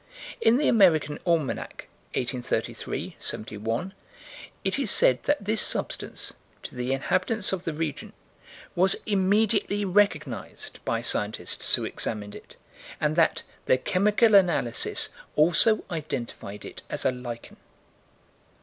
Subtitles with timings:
[0.41, 3.93] "In the American Almanac, 1833 71,
[4.63, 8.13] it is said that this substance to the inhabitants of the region"
[8.73, 12.55] was "immediately recognized" by scientists who examined it:
[12.99, 17.57] and that "the chemical analysis also identified it as a lichen."